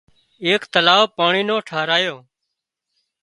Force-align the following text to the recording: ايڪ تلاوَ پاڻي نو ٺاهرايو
ايڪ 0.45 0.61
تلاوَ 0.73 1.01
پاڻي 1.17 1.41
نو 1.49 1.55
ٺاهرايو 1.67 2.15